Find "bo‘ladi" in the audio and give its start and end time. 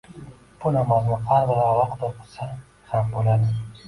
3.13-3.51